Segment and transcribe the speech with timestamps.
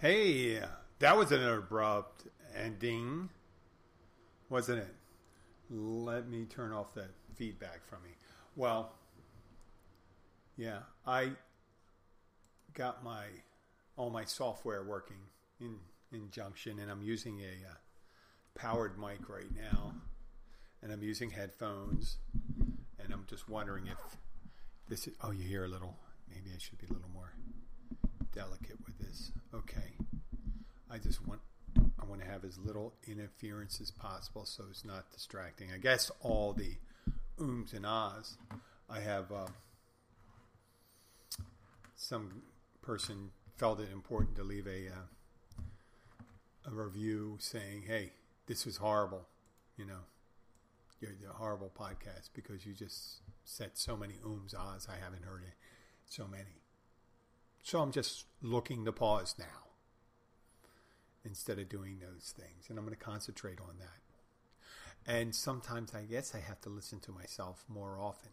[0.00, 0.58] Hey,
[1.00, 2.24] that was an abrupt
[2.56, 3.28] ending,
[4.48, 4.94] wasn't it?
[5.68, 8.08] Let me turn off the feedback from me.
[8.56, 8.94] Well,
[10.56, 11.32] yeah, I
[12.72, 13.24] got my
[13.98, 15.20] all my software working
[15.60, 15.76] in
[16.10, 17.74] in Junction, and I'm using a uh,
[18.54, 19.92] powered mic right now,
[20.82, 22.16] and I'm using headphones,
[22.98, 23.98] and I'm just wondering if
[24.88, 25.12] this is.
[25.20, 25.98] Oh, you hear a little.
[26.26, 27.34] Maybe I should be a little more
[28.32, 29.32] delicate with this.
[29.54, 29.96] Okay.
[30.90, 31.40] I just want
[32.00, 35.68] I want to have as little interference as possible so it's not distracting.
[35.72, 36.76] I guess all the
[37.38, 38.36] ooms and ahs.
[38.88, 39.46] I have uh,
[41.94, 42.42] some
[42.82, 45.62] person felt it important to leave a uh,
[46.66, 48.12] a review saying, "Hey,
[48.46, 49.26] this was horrible,"
[49.76, 50.00] you know,
[51.00, 54.88] you're a horrible podcast because you just said so many ooms ahs.
[54.90, 55.54] I haven't heard it
[56.06, 56.59] so many.
[57.62, 59.68] So I'm just looking to pause now
[61.24, 62.66] instead of doing those things.
[62.68, 65.12] And I'm going to concentrate on that.
[65.12, 68.30] And sometimes I guess I have to listen to myself more often.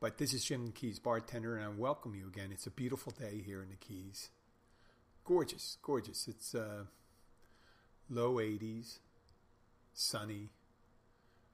[0.00, 2.50] But this is Jim Keys, bartender, and I welcome you again.
[2.50, 4.30] It's a beautiful day here in the Keys.
[5.24, 6.26] Gorgeous, gorgeous.
[6.26, 6.84] It's uh,
[8.10, 8.98] low 80s,
[9.94, 10.50] sunny,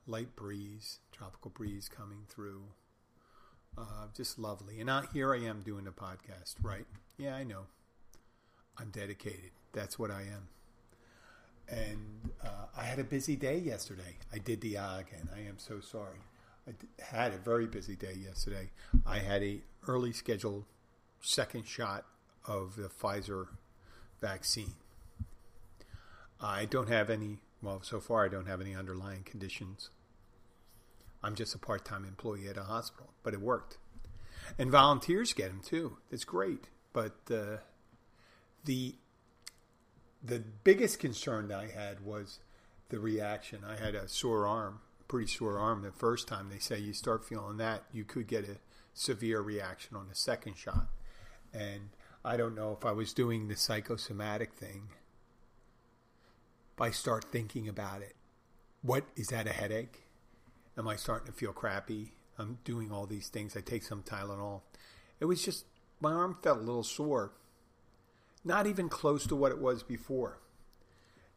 [0.06, 2.62] light breeze, tropical breeze coming through.
[3.78, 4.80] Uh, just lovely.
[4.80, 6.86] And here I am doing a podcast, right?
[7.16, 7.66] Yeah, I know.
[8.76, 9.50] I'm dedicated.
[9.72, 10.48] That's what I am.
[11.68, 14.16] And uh, I had a busy day yesterday.
[14.32, 15.28] I did the ah again.
[15.34, 16.18] I am so sorry.
[16.66, 16.72] I
[17.02, 18.70] had a very busy day yesterday.
[19.06, 20.64] I had a early scheduled
[21.20, 22.04] second shot
[22.46, 23.48] of the Pfizer
[24.20, 24.74] vaccine.
[26.40, 27.38] I don't have any.
[27.62, 29.90] Well, so far I don't have any underlying conditions.
[31.22, 33.78] I'm just a part time employee at a hospital, but it worked.
[34.58, 35.98] And volunteers get them too.
[36.10, 36.68] It's great.
[36.92, 37.58] But uh,
[38.64, 38.94] the
[40.22, 42.40] the biggest concern I had was
[42.88, 43.60] the reaction.
[43.66, 46.48] I had a sore arm, pretty sore arm the first time.
[46.50, 48.56] They say you start feeling that, you could get a
[48.94, 50.88] severe reaction on the second shot.
[51.52, 51.90] And
[52.24, 54.88] I don't know if I was doing the psychosomatic thing.
[56.80, 58.14] I start thinking about it,
[58.82, 60.07] what is that a headache?
[60.78, 62.12] Am I starting to feel crappy?
[62.38, 63.56] I'm doing all these things.
[63.56, 64.62] I take some Tylenol.
[65.18, 65.64] It was just,
[66.00, 67.32] my arm felt a little sore.
[68.44, 70.38] Not even close to what it was before.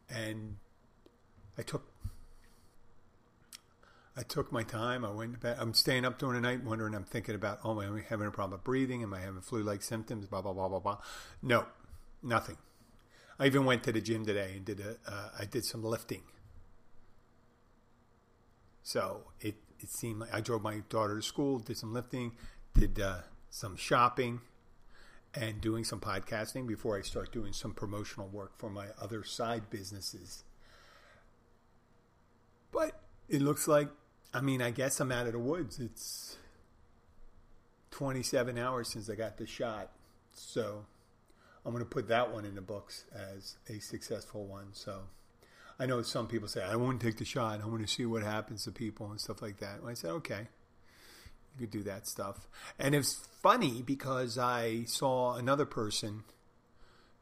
[0.08, 0.56] And
[1.58, 1.92] I took
[4.16, 5.04] I took my time.
[5.04, 5.56] I went to bed.
[5.58, 6.94] I'm staying up during the night, wondering.
[6.94, 9.02] I'm thinking about, oh, am I having a problem with breathing?
[9.02, 10.26] Am I having flu-like symptoms?
[10.26, 10.98] Blah blah blah blah blah.
[11.42, 11.64] No,
[12.22, 12.58] nothing.
[13.38, 14.96] I even went to the gym today and did a.
[15.10, 16.22] Uh, I did some lifting.
[18.82, 22.32] So it it seemed like I drove my daughter to school, did some lifting,
[22.74, 23.18] did uh,
[23.50, 24.40] some shopping,
[25.34, 29.70] and doing some podcasting before I start doing some promotional work for my other side
[29.70, 30.44] businesses.
[32.70, 32.92] But
[33.28, 33.88] it looks like,
[34.32, 35.78] I mean, I guess I'm out of the woods.
[35.78, 36.36] It's
[37.90, 39.90] 27 hours since I got the shot.
[40.32, 40.84] So
[41.66, 44.68] I'm going to put that one in the books as a successful one.
[44.72, 45.02] So.
[45.78, 47.60] I know some people say, I want to take the shot.
[47.62, 49.80] I want to see what happens to people and stuff like that.
[49.80, 50.48] And I said, okay,
[51.54, 52.48] you could do that stuff.
[52.78, 56.24] And it's funny because I saw another person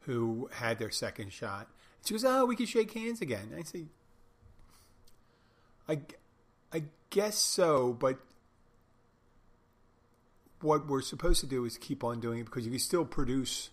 [0.01, 1.67] who had their second shot.
[2.05, 3.51] She goes, oh, we can shake hands again.
[3.57, 3.85] I say,
[5.87, 5.99] I,
[6.73, 8.19] I guess so, but
[10.61, 13.69] what we're supposed to do is keep on doing it because you can still produce,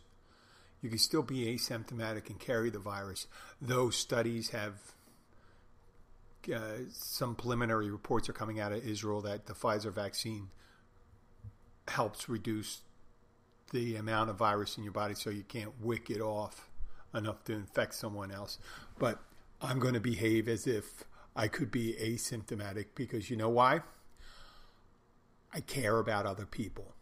[0.80, 3.26] you can still be asymptomatic and carry the virus.
[3.60, 4.74] Those studies have
[6.54, 6.60] uh,
[6.92, 10.48] some preliminary reports are coming out of Israel that the Pfizer vaccine
[11.88, 12.82] helps reduce
[13.72, 16.70] the amount of virus in your body so you can't wick it off
[17.14, 18.58] enough to infect someone else.
[18.98, 19.20] But
[19.60, 21.04] I'm going to behave as if
[21.34, 23.82] I could be asymptomatic because you know why?
[25.52, 26.94] I care about other people.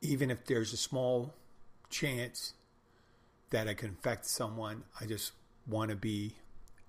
[0.00, 1.34] Even if there's a small
[1.90, 2.54] chance
[3.50, 5.32] that I can infect someone, I just
[5.66, 6.34] want to be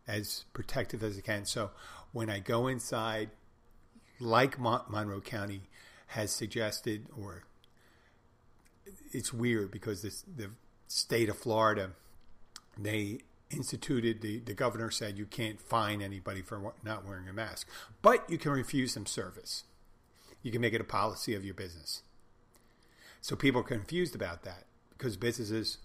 [0.07, 1.45] as protective as I can.
[1.45, 1.71] So
[2.11, 3.29] when I go inside,
[4.19, 5.61] like Mon- Monroe County
[6.07, 7.43] has suggested, or
[9.11, 10.49] it's weird because this, the
[10.87, 11.91] state of Florida,
[12.77, 17.67] they instituted the, the governor said you can't fine anybody for not wearing a mask,
[18.01, 19.63] but you can refuse them service.
[20.41, 22.03] You can make it a policy of your business.
[23.21, 24.63] So people are confused about that
[24.97, 25.77] because businesses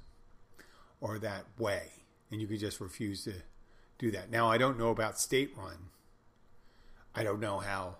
[1.02, 1.90] are that way,
[2.30, 3.34] and you can just refuse to
[3.98, 4.30] do that.
[4.30, 5.90] Now, I don't know about state run.
[7.14, 7.96] I don't know how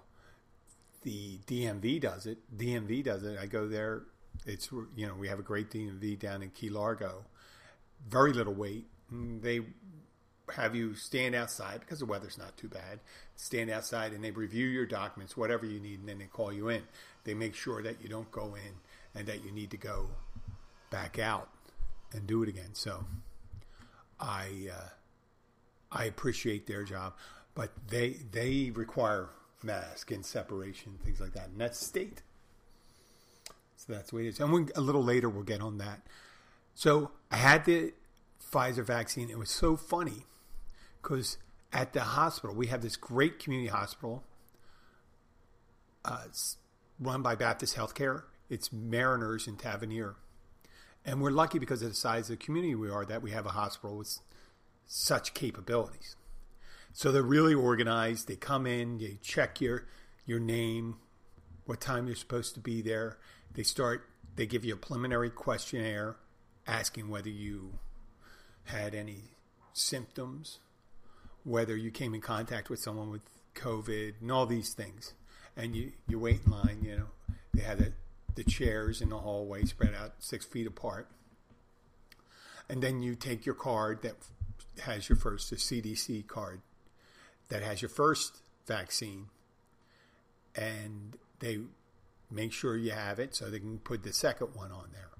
[1.03, 2.38] the DMV does it.
[2.56, 3.38] DMV does it.
[3.38, 4.03] I go there.
[4.47, 7.25] It's you know we have a great DMV down in Key Largo.
[8.09, 8.87] Very little wait.
[9.11, 9.61] They
[10.56, 13.00] have you stand outside because the weather's not too bad.
[13.37, 16.69] Stand outside and they review your documents, whatever you need, and then they call you
[16.69, 16.82] in.
[17.25, 18.81] They make sure that you don't go in
[19.14, 20.09] and that you need to go
[20.92, 21.48] back out
[22.12, 22.74] and do it again.
[22.74, 23.04] So
[24.20, 24.88] I uh,
[25.90, 27.14] I appreciate their job,
[27.56, 29.30] but they they require
[29.64, 32.22] mask and separation, things like that, and that's state.
[33.76, 34.40] So that's the way it is.
[34.40, 36.02] And a little later, we'll get on that.
[36.74, 37.92] So I had the
[38.52, 39.28] Pfizer vaccine.
[39.28, 40.26] It was so funny
[41.02, 41.38] because
[41.72, 44.22] at the hospital, we have this great community hospital
[46.04, 46.24] uh,
[47.00, 48.22] run by Baptist Healthcare.
[48.48, 50.16] It's Mariners in Tavernier.
[51.04, 53.46] And we're lucky because of the size of the community we are that we have
[53.46, 54.19] a hospital with
[54.87, 56.16] such capabilities.
[56.93, 58.28] So they're really organized.
[58.28, 59.87] They come in, they check your
[60.25, 60.96] your name,
[61.66, 63.19] what time you're supposed to be there.
[63.54, 66.16] They start they give you a preliminary questionnaire
[66.66, 67.78] asking whether you
[68.64, 69.32] had any
[69.72, 70.58] symptoms,
[71.44, 73.22] whether you came in contact with someone with
[73.54, 75.14] COVID, and all these things.
[75.56, 77.06] And you, you wait in line, you know.
[77.52, 77.93] They had the,
[78.34, 81.08] the chairs in the hallway spread out six feet apart.
[82.69, 84.17] And then you take your card that
[84.82, 86.62] has your first, the CDC card
[87.49, 89.26] that has your first vaccine,
[90.55, 91.58] and they
[92.31, 95.11] make sure you have it so they can put the second one on there.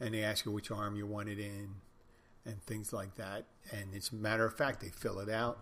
[0.00, 1.76] And they ask you which arm you want it in
[2.44, 3.44] and things like that.
[3.70, 5.58] And it's a matter of fact, they fill it out.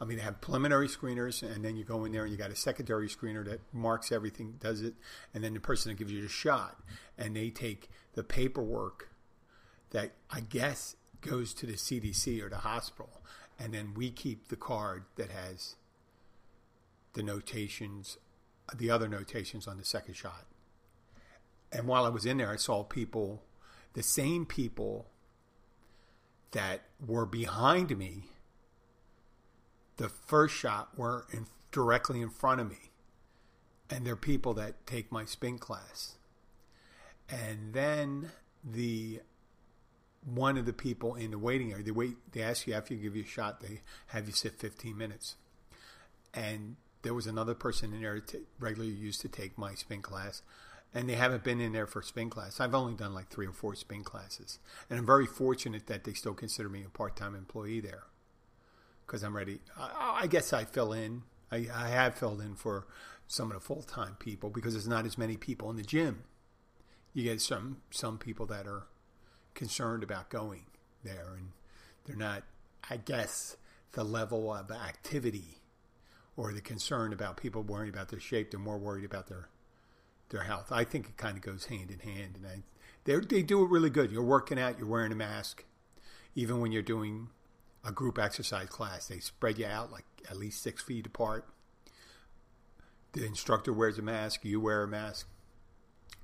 [0.00, 2.50] I mean, they have preliminary screeners, and then you go in there and you got
[2.50, 4.94] a secondary screener that marks everything, does it,
[5.34, 6.80] and then the person that gives you the shot,
[7.18, 9.10] and they take the paperwork
[9.90, 13.20] that I guess goes to the CDC or the hospital,
[13.58, 15.76] and then we keep the card that has
[17.12, 18.16] the notations,
[18.74, 20.46] the other notations on the second shot.
[21.72, 23.42] And while I was in there, I saw people,
[23.92, 25.08] the same people
[26.52, 28.24] that were behind me.
[30.00, 32.90] The first shot were in, directly in front of me,
[33.90, 36.16] and they're people that take my spin class.
[37.28, 38.30] And then
[38.64, 39.20] the
[40.24, 41.84] one of the people in the waiting area.
[41.84, 42.16] They wait.
[42.32, 43.60] They ask you after you give you a shot.
[43.60, 45.36] They have you sit 15 minutes.
[46.32, 48.22] And there was another person in there
[48.58, 50.40] regularly used to take my spin class,
[50.94, 52.58] and they haven't been in there for spin class.
[52.58, 56.14] I've only done like three or four spin classes, and I'm very fortunate that they
[56.14, 58.04] still consider me a part-time employee there
[59.10, 59.58] because I'm ready.
[59.76, 61.22] I, I, guess I fill in.
[61.50, 62.86] I, I have filled in for
[63.26, 66.22] some of the full-time people because there's not as many people in the gym.
[67.12, 68.86] You get some some people that are
[69.54, 70.66] concerned about going
[71.02, 71.48] there, and
[72.04, 72.44] they're not,
[72.88, 73.56] I guess,
[73.92, 75.58] the level of activity
[76.36, 78.52] or the concern about people worrying about their shape.
[78.52, 79.48] They're more worried about their
[80.28, 80.68] their health.
[80.70, 82.62] I think it kind of goes hand in hand, and I,
[83.02, 84.12] they they do it really good.
[84.12, 85.64] You're working out, you're wearing a mask,
[86.36, 87.30] even when you're doing
[87.84, 89.08] a group exercise class.
[89.08, 91.46] They spread you out like at least six feet apart.
[93.12, 95.26] The instructor wears a mask, you wear a mask.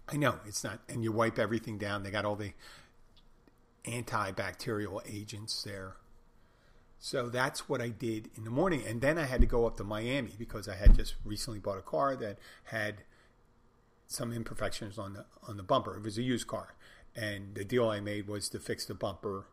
[0.09, 2.03] I know it's not, and you wipe everything down.
[2.03, 2.53] They got all the
[3.85, 5.97] antibacterial agents there.
[6.99, 8.83] So that's what I did in the morning.
[8.87, 11.79] And then I had to go up to Miami because I had just recently bought
[11.79, 13.03] a car that had
[14.07, 15.97] some imperfections on the on the bumper.
[15.97, 16.75] It was a used car.
[17.15, 19.47] And the deal I made was to fix the bumper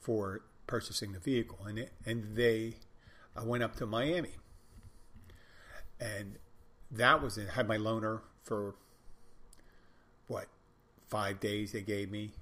[0.00, 1.58] for purchasing the vehicle.
[1.66, 2.76] And it, and they
[3.36, 4.36] I went up to Miami.
[6.00, 6.38] And
[6.90, 7.48] that was it.
[7.50, 8.74] I had my loaner for
[10.26, 10.46] what
[11.08, 12.32] five days they gave me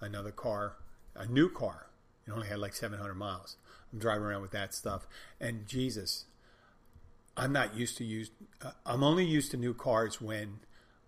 [0.00, 0.76] another car,
[1.14, 1.86] a new car.
[2.26, 3.56] It only had like 700 miles.
[3.92, 5.06] I'm driving around with that stuff,
[5.40, 6.24] and Jesus,
[7.36, 8.30] I'm not used to use.
[8.62, 10.60] Uh, I'm only used to new cars when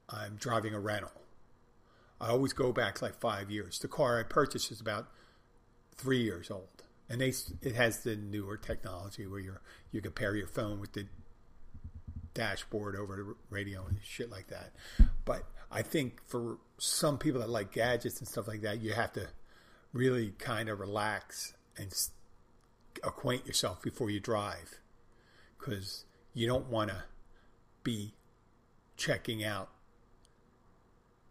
[0.09, 1.11] I'm driving a rental.
[2.21, 3.79] I always go back like five years.
[3.79, 5.09] The car I purchased is about
[5.97, 9.55] three years old, and they it has the newer technology where you
[9.93, 11.07] you can pair your phone with the
[12.35, 14.73] dashboard over the radio and shit like that.
[15.25, 19.13] But I think for some people that like gadgets and stuff like that, you have
[19.15, 19.29] to
[19.93, 21.93] really kind of relax and
[23.03, 24.81] acquaint yourself before you drive
[25.59, 27.05] because you don't want to
[27.83, 28.15] be
[28.97, 29.71] checking out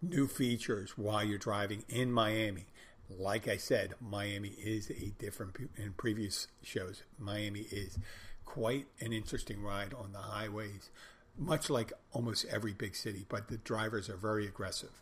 [0.02, 2.66] new features while you're driving in Miami.
[3.10, 7.04] Like I said, Miami is a different in previous shows.
[7.20, 8.00] Miami is
[8.46, 10.90] quite an interesting ride on the highways,
[11.38, 15.02] much like almost every big city, but the drivers are very aggressive.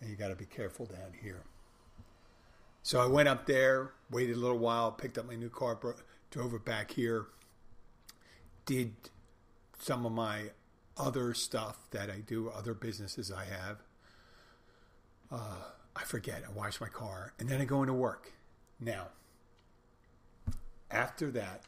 [0.00, 1.42] And you got to be careful down here.
[2.82, 5.78] So I went up there, waited a little while, picked up my new car,
[6.30, 7.26] drove it back here,
[8.66, 8.94] did
[9.78, 10.50] some of my
[10.96, 13.78] other stuff that I do, other businesses I have.
[15.30, 18.32] Uh, I forget, I wash my car, and then I go into work.
[18.80, 19.08] Now,
[20.90, 21.62] after that,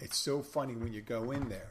[0.00, 1.70] it's so funny when you go in there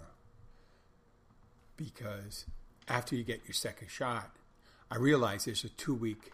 [1.77, 2.45] because
[2.87, 4.31] after you get your second shot,
[4.89, 6.31] I realize there's a two week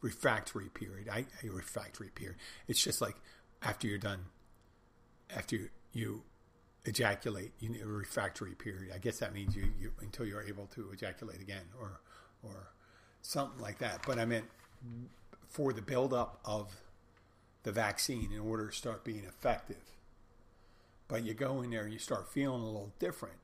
[0.00, 1.08] refractory period.
[1.08, 2.36] I a refractory period.
[2.68, 3.16] It's just like
[3.62, 4.26] after you're done,
[5.34, 6.22] after you, you
[6.84, 8.92] ejaculate, you need a refractory period.
[8.94, 12.00] I guess that means you, you until you're able to ejaculate again, or
[12.42, 12.72] or
[13.22, 14.00] something like that.
[14.06, 14.46] But I meant
[15.48, 16.82] for the buildup of
[17.62, 19.82] the vaccine in order to start being effective.
[21.08, 23.36] But you go in there and you start feeling a little different.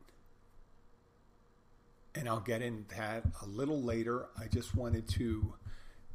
[2.15, 4.27] And I'll get into that a little later.
[4.41, 5.55] I just wanted to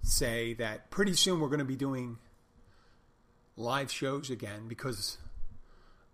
[0.01, 2.17] say that pretty soon we're going to be doing
[3.55, 5.17] live shows again because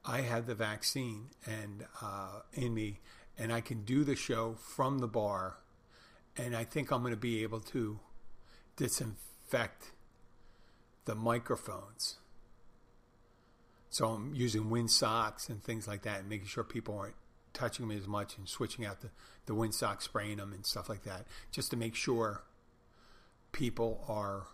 [0.03, 2.99] I had the vaccine and uh, in me,
[3.37, 5.57] and I can do the show from the bar,
[6.35, 7.99] and I think I'm going to be able to
[8.77, 9.91] disinfect
[11.05, 12.17] the microphones
[13.89, 17.15] so I'm using wind socks and things like that and making sure people aren't
[17.53, 19.09] touching them as much and switching out the,
[19.47, 22.43] the wind socks, spraying them and stuff like that, just to make sure
[23.51, 24.45] people are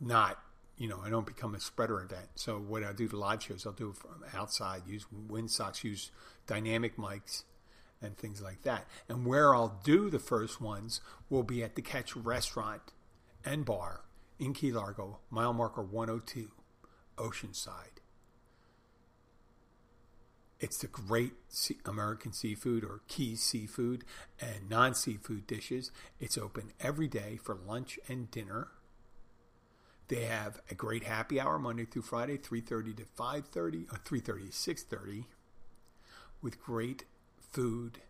[0.00, 0.38] not,
[0.76, 2.28] you know, I don't become a spreader event.
[2.36, 5.82] So what I do to live shows, I'll do it from outside, use wind socks,
[5.82, 6.12] use
[6.46, 7.42] dynamic mics
[8.00, 8.86] and things like that.
[9.08, 12.82] And where I'll do the first ones will be at the Catch Restaurant
[13.48, 14.02] and Bar
[14.38, 16.50] in Key Largo, mile marker 102,
[17.16, 18.02] Oceanside.
[20.60, 21.32] It's the great
[21.86, 24.04] American seafood or key seafood
[24.38, 25.90] and non seafood dishes.
[26.20, 28.68] It's open every day for lunch and dinner.
[30.08, 34.52] They have a great happy hour Monday through Friday, 3:30 to 5:30 or 3:30 to
[34.52, 35.26] 6:30
[36.42, 37.04] with great
[37.40, 38.02] food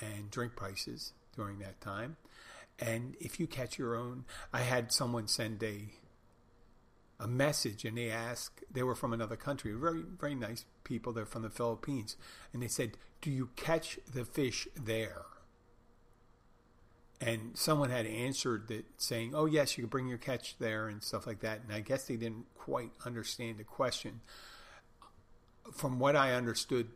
[0.00, 2.16] and drink prices during that time.
[2.78, 5.88] And if you catch your own, I had someone send a
[7.20, 11.24] a message and they asked they were from another country very very nice people they're
[11.24, 12.16] from the philippines
[12.52, 15.22] and they said do you catch the fish there?
[17.22, 21.02] And someone had answered that saying oh yes you can bring your catch there and
[21.02, 24.20] stuff like that and i guess they didn't quite understand the question.
[25.72, 26.88] From what i understood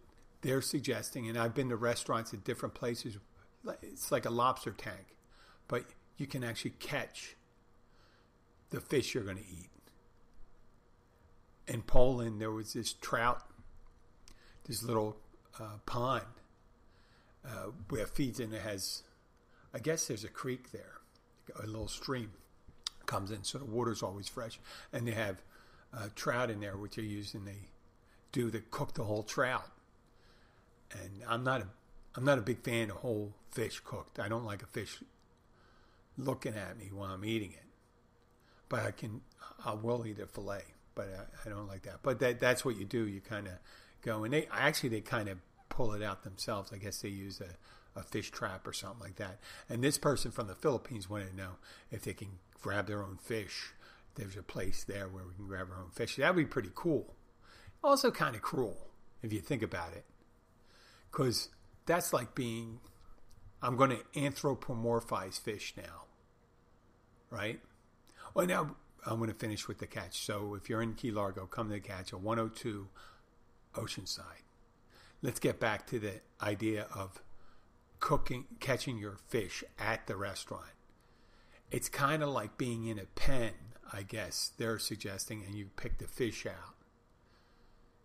[0.42, 3.16] they're suggesting and i've been to restaurants at different places
[3.80, 5.16] it's like a lobster tank
[5.68, 5.84] but
[6.16, 7.36] you can actually catch
[8.70, 9.70] the fish you're going to eat
[11.68, 13.42] in Poland, there was this trout,
[14.66, 15.16] this little
[15.60, 16.24] uh, pond
[17.46, 18.52] uh, where it feeds in.
[18.52, 19.02] It has,
[19.74, 20.94] I guess, there's a creek there,
[21.62, 22.32] a little stream
[23.06, 24.58] comes in, so the water's always fresh,
[24.92, 25.42] and they have
[25.94, 27.68] uh, trout in there, which they use and they
[28.32, 29.70] do to cook the whole trout.
[30.92, 31.66] And I'm not a,
[32.14, 34.18] I'm not a big fan of whole fish cooked.
[34.18, 35.02] I don't like a fish
[36.18, 37.64] looking at me while I'm eating it,
[38.68, 39.22] but I can,
[39.64, 40.64] I will eat a fillet
[40.98, 42.00] but I, I don't like that.
[42.02, 43.06] But that that's what you do.
[43.06, 43.52] You kind of
[44.02, 46.72] go and they actually they kind of pull it out themselves.
[46.72, 49.38] I guess they use a, a fish trap or something like that.
[49.68, 51.52] And this person from the Philippines wanted to know
[51.92, 53.72] if they can grab their own fish.
[54.16, 56.16] There's a place there where we can grab our own fish.
[56.16, 57.14] That would be pretty cool.
[57.84, 58.88] Also, kind of cruel
[59.22, 60.04] if you think about it,
[61.12, 61.50] because
[61.86, 62.80] that's like being
[63.62, 66.06] I'm going to anthropomorphize fish now,
[67.30, 67.60] right?
[68.34, 70.24] Well, now I'm going to finish with the catch.
[70.24, 72.88] So if you're in Key Largo, come to the catch at 102
[73.74, 74.42] Oceanside.
[75.22, 77.22] Let's get back to the idea of
[78.00, 80.70] cooking, catching your fish at the restaurant.
[81.70, 83.52] it's kind of like being in a pen,
[83.92, 86.74] I guess they're suggesting, and you pick the fish out.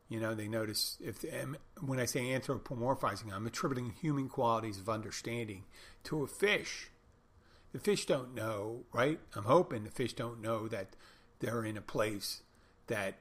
[0.10, 1.24] You know, they notice if
[1.82, 5.63] when I say anthropomorphizing, I'm attributing human qualities of understanding
[6.03, 6.89] to a fish.
[7.74, 9.20] The fish don't know, right?
[9.36, 10.96] I'm hoping the fish don't know that
[11.39, 12.44] they're in a place
[12.88, 13.15] that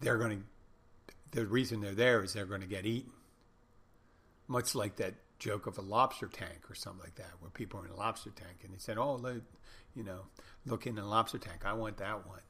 [0.00, 1.14] they're going to.
[1.30, 3.12] The reason they're there is they're going to get eaten.
[4.46, 7.86] Much like that joke of a lobster tank or something like that, where people are
[7.86, 9.42] in a lobster tank and they said, "Oh, look,
[9.94, 10.26] you know,
[10.66, 11.64] look in the lobster tank.
[11.64, 12.42] I want that one."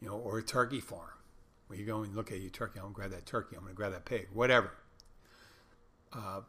[0.00, 1.10] You know, or a turkey farm
[1.66, 2.78] where you go and look at your turkey.
[2.78, 3.56] I'm gonna grab that turkey.
[3.56, 4.28] I'm gonna grab that pig.
[4.32, 4.72] Whatever.
[6.12, 6.40] Uh,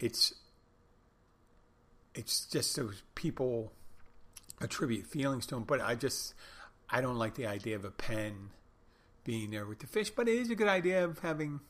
[0.00, 0.32] it's
[2.14, 3.72] it's just those people
[4.60, 6.34] attribute feelings to them, but I just
[6.90, 8.50] I don't like the idea of a pen
[9.24, 10.10] being there with the fish.
[10.10, 11.60] But it is a good idea of having,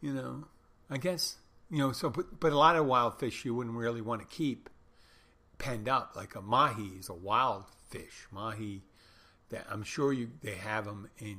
[0.00, 0.44] you know,
[0.88, 1.36] I guess
[1.70, 1.92] you know.
[1.92, 4.70] So, but, but a lot of wild fish you wouldn't really want to keep
[5.58, 6.14] penned up.
[6.16, 8.26] Like a mahi is a wild fish.
[8.30, 8.82] Mahi,
[9.50, 11.38] that I'm sure you they have them in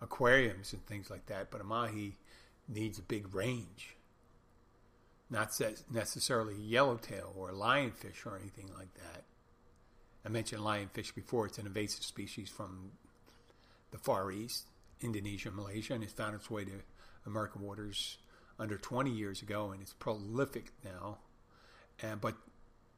[0.00, 1.50] aquariums and things like that.
[1.50, 2.16] But a mahi
[2.68, 3.96] needs a big range,
[5.30, 9.24] not necessarily yellowtail or lionfish or anything like that.
[10.24, 11.46] I mentioned lionfish before.
[11.46, 12.92] It's an invasive species from
[13.90, 14.66] the Far East,
[15.00, 16.82] Indonesia, Malaysia, and it's found its way to
[17.26, 18.18] American waters
[18.58, 21.18] under 20 years ago, and it's prolific now.
[22.02, 22.34] And but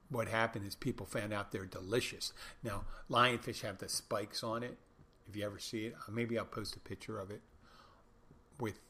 [0.09, 2.33] what happened is people found out they're delicious.
[2.63, 4.77] Now, lionfish have the spikes on it.
[5.29, 7.41] If you ever see it, uh, maybe I'll post a picture of it
[8.59, 8.81] with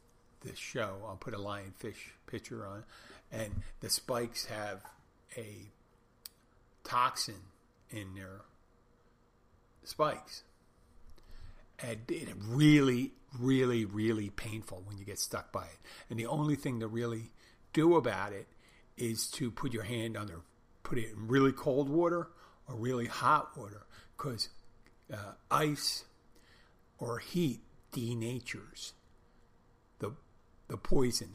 [0.43, 0.97] this show.
[1.07, 2.85] I'll put a lionfish picture on,
[3.33, 4.83] and the spikes have
[5.37, 5.71] a
[6.85, 7.43] toxin
[7.91, 8.43] in their
[9.85, 10.43] spikes.
[11.83, 15.79] And it really really, really painful when you get stuck by it.
[16.09, 17.31] And the only thing to really
[17.73, 18.49] do about it
[18.97, 20.41] is to put your hand under,
[20.83, 22.29] put it in really cold water
[22.69, 24.49] or really hot water, because
[25.13, 26.05] uh, ice
[26.99, 27.61] or heat
[27.93, 28.93] denatures
[29.99, 30.13] the
[30.69, 31.31] the poison,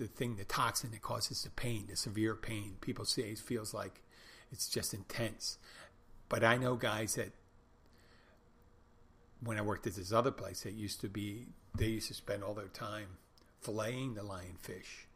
[0.00, 2.76] the thing, the toxin that causes the pain, the severe pain.
[2.80, 4.00] People say it feels like
[4.50, 5.58] it's just intense.
[6.28, 7.32] But I know guys that
[9.42, 12.42] when I worked at this other place, it used to be they used to spend
[12.42, 13.18] all their time
[13.64, 15.06] filleting the lionfish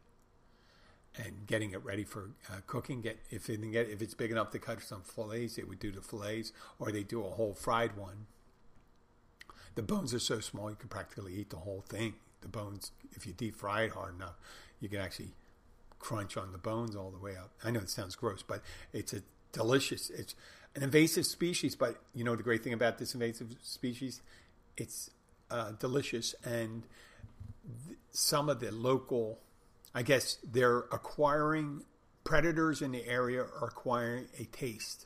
[1.17, 3.01] and getting it ready for uh, cooking.
[3.01, 5.91] Get if it get if it's big enough to cut some fillets, they would do
[5.91, 8.27] the fillets, or they do a whole fried one.
[9.73, 12.13] The bones are so small you can practically eat the whole thing.
[12.41, 14.35] The bones, if you deep fry it hard enough,
[14.79, 15.33] you can actually
[15.99, 17.51] crunch on the bones all the way up.
[17.63, 18.61] I know it sounds gross, but
[18.93, 20.09] it's a delicious.
[20.09, 20.35] It's
[20.75, 24.21] an invasive species, but you know the great thing about this invasive species,
[24.77, 25.09] it's
[25.49, 26.83] uh, delicious, and
[27.87, 29.39] th- some of the local,
[29.93, 31.83] I guess they're acquiring
[32.23, 35.05] predators in the area are acquiring a taste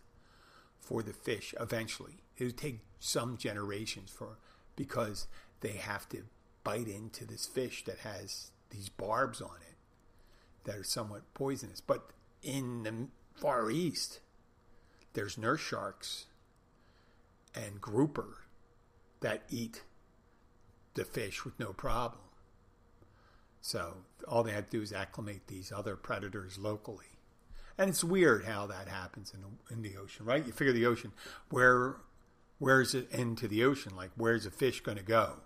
[0.79, 2.23] for the fish eventually.
[2.37, 4.39] It would take some generations for
[4.75, 5.27] because
[5.61, 6.23] they have to
[6.63, 9.77] bite into this fish that has these barbs on it
[10.65, 11.81] that are somewhat poisonous.
[11.81, 12.09] But
[12.43, 13.07] in the
[13.39, 14.19] Far East,
[15.13, 16.25] there's nurse sharks
[17.55, 18.45] and grouper
[19.21, 19.83] that eat
[20.93, 22.21] the fish with no problem.
[23.61, 27.05] So all they have to do is acclimate these other predators locally.
[27.77, 30.45] And it's weird how that happens in the, in the ocean, right?
[30.45, 31.13] You figure the ocean,
[31.49, 31.95] where
[32.57, 33.95] where's it into the ocean?
[33.95, 35.37] Like where's a fish going to go?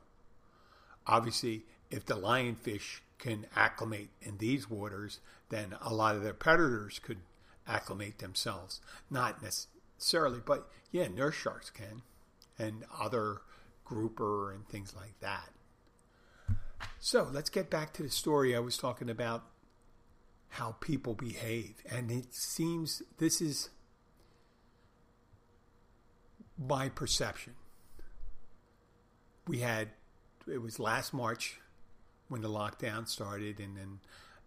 [1.05, 6.99] Obviously, if the lionfish can acclimate in these waters, then a lot of their predators
[6.99, 7.19] could
[7.67, 8.81] acclimate themselves.
[9.09, 12.01] Not necessarily, but yeah, nurse sharks can,
[12.57, 13.41] and other
[13.85, 15.49] grouper and things like that.
[16.99, 19.43] So let's get back to the story I was talking about
[20.49, 21.75] how people behave.
[21.89, 23.69] And it seems this is
[26.57, 27.53] my perception.
[29.47, 29.89] We had,
[30.47, 31.59] it was last March
[32.33, 33.99] when the lockdown started, and then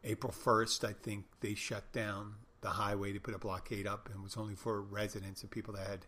[0.02, 4.16] April 1st, I think they shut down the highway to put a blockade up and
[4.16, 6.06] it was only for residents and people that had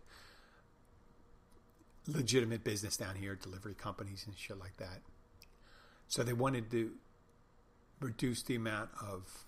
[2.09, 5.03] legitimate business down here, delivery companies and shit like that.
[6.09, 6.91] So they wanted to
[8.01, 9.45] reduce the amount of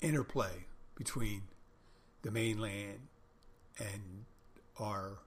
[0.00, 1.42] interplay between
[2.22, 3.08] the mainland
[3.78, 4.26] and
[4.78, 5.18] our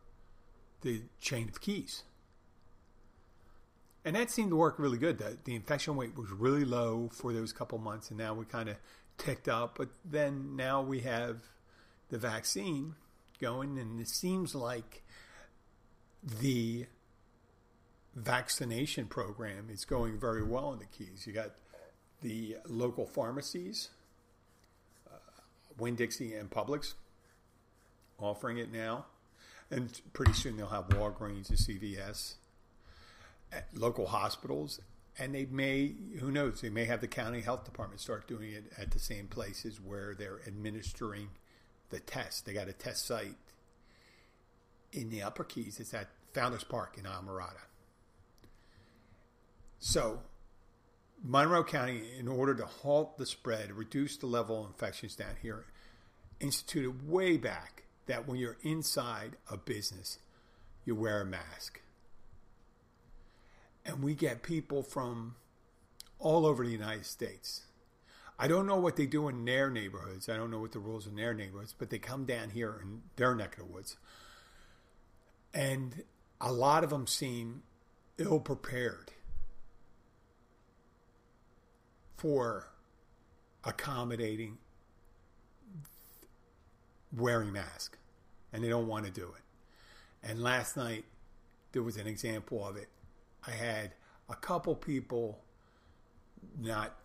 [0.81, 2.03] the chain of keys.
[4.09, 5.19] And that seemed to work really good.
[5.19, 8.67] The, the infection rate was really low for those couple months, and now we kind
[8.67, 8.75] of
[9.19, 9.77] ticked up.
[9.77, 11.43] But then now we have
[12.09, 12.95] the vaccine
[13.39, 15.03] going, and it seems like
[16.23, 16.87] the
[18.15, 21.27] vaccination program is going very well in the Keys.
[21.27, 21.51] You got
[22.23, 23.89] the local pharmacies,
[25.07, 25.17] uh,
[25.77, 26.95] Winn Dixie and Publix,
[28.17, 29.05] offering it now,
[29.69, 32.37] and pretty soon they'll have Walgreens and CVS,
[33.73, 34.79] local hospitals,
[35.17, 38.71] and they may, who knows, they may have the county health department start doing it
[38.77, 41.29] at the same places where they're administering
[41.89, 42.45] the test.
[42.45, 43.35] They got a test site
[44.91, 45.79] in the Upper Keys.
[45.79, 47.65] It's at Founders Park in Islamorada.
[49.79, 50.19] So,
[51.23, 55.65] Monroe County, in order to halt the spread, reduce the level of infections down here,
[56.39, 60.19] instituted way back that when you're inside a business,
[60.85, 61.81] you wear a mask.
[63.89, 65.35] And we get people from
[66.19, 67.63] all over the United States.
[68.37, 70.29] I don't know what they do in their neighborhoods.
[70.29, 73.01] I don't know what the rules in their neighborhoods, but they come down here in
[73.15, 73.97] their neck of the woods.
[75.55, 76.03] And
[76.39, 77.63] a lot of them seem
[78.19, 79.11] ill prepared
[82.15, 82.67] for
[83.63, 84.59] accommodating
[87.11, 87.97] wearing mask
[88.53, 90.27] and they don't want to do it.
[90.29, 91.05] And last night
[91.71, 92.89] there was an example of it.
[93.47, 93.93] I had
[94.29, 95.39] a couple people
[96.59, 96.95] not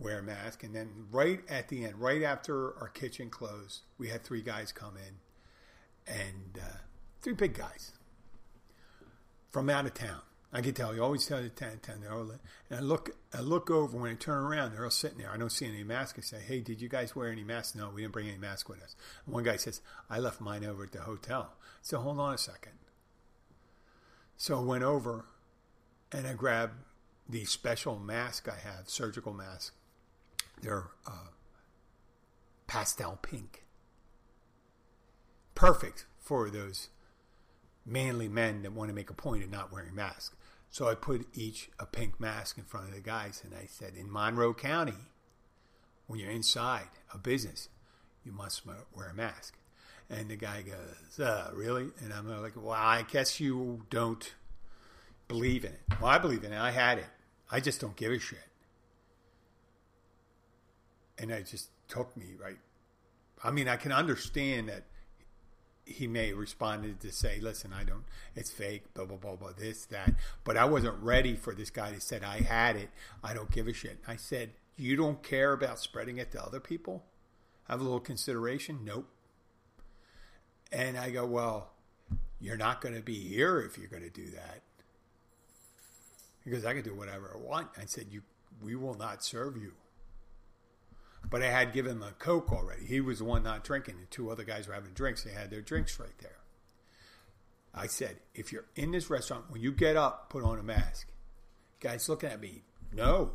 [0.00, 4.08] wear a mask and then right at the end, right after our kitchen closed, we
[4.08, 6.78] had three guys come in and uh,
[7.22, 7.92] three big guys
[9.50, 10.20] from out of town.
[10.52, 12.00] I can tell you always tell the ten ten.
[12.00, 15.18] They're all, and I look I look over when I turn around, they're all sitting
[15.18, 15.30] there.
[15.30, 16.18] I don't see any masks.
[16.18, 17.74] I say, Hey, did you guys wear any masks?
[17.74, 18.94] No, we didn't bring any masks with us.
[19.24, 21.52] And one guy says, I left mine over at the hotel.
[21.82, 22.72] So hold on a second.
[24.36, 25.26] So I went over
[26.12, 26.72] and I grab
[27.28, 29.74] the special mask I have, surgical mask.
[30.62, 31.30] They're uh,
[32.66, 33.64] pastel pink.
[35.54, 36.88] Perfect for those
[37.84, 40.34] manly men that want to make a point of not wearing masks.
[40.70, 43.94] So I put each a pink mask in front of the guys and I said,
[43.96, 45.08] in Monroe County,
[46.06, 47.68] when you're inside a business,
[48.24, 49.56] you must wear a mask.
[50.10, 51.88] And the guy goes, uh, really?
[52.00, 54.34] And I'm like, well, I guess you don't
[55.28, 55.80] believe in it.
[56.00, 56.58] Well, I believe in it.
[56.58, 57.06] I had it.
[57.50, 58.38] I just don't give a shit.
[61.18, 62.58] And it just took me, right?
[63.42, 64.84] I mean, I can understand that
[65.84, 69.52] he may have responded to say, listen, I don't, it's fake, blah, blah, blah, blah,
[69.56, 70.14] this, that.
[70.42, 72.90] But I wasn't ready for this guy to said, I had it.
[73.22, 73.98] I don't give a shit.
[74.06, 77.04] I said, you don't care about spreading it to other people?
[77.68, 78.80] Have a little consideration?
[78.84, 79.08] Nope.
[80.72, 81.70] And I go, well,
[82.40, 84.62] you're not going to be here if you're going to do that.
[86.46, 87.68] Because I can do whatever I want.
[87.76, 88.22] I said, you,
[88.62, 89.72] we will not serve you.
[91.28, 92.86] But I had given a Coke already.
[92.86, 93.96] He was the one not drinking.
[93.98, 95.24] The two other guys were having drinks.
[95.24, 96.38] They had their drinks right there.
[97.74, 101.08] I said, if you're in this restaurant, when you get up, put on a mask.
[101.80, 102.62] Guy's looking at me,
[102.94, 103.32] no.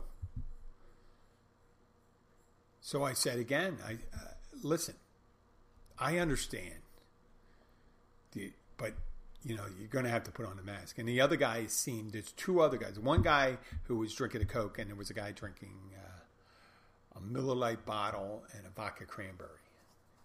[2.80, 4.32] So I said again, I uh,
[4.63, 4.95] listen.
[6.00, 6.80] I understand,
[8.32, 8.93] the, but
[9.43, 10.99] you know you're going to have to put on a mask.
[10.99, 12.99] And the other guy seemed there's two other guys.
[12.99, 17.21] One guy who was drinking a coke, and there was a guy drinking uh, a
[17.21, 19.49] Miller Lite bottle and a vodka cranberry,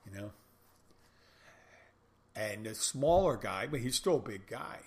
[0.04, 0.30] you know.
[2.34, 4.80] And the smaller guy, but he's still a big guy,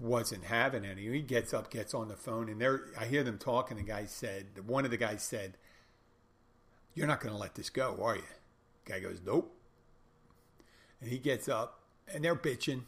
[0.00, 1.10] wasn't having any.
[1.10, 3.78] He gets up, gets on the phone, and there I hear them talking.
[3.78, 5.56] The guy said, one of the guys said,
[6.94, 8.22] "You're not going to let this go, are you?"
[8.84, 9.54] Guy goes, "Nope."
[11.00, 11.80] And he gets up,
[12.12, 12.82] and they're bitching.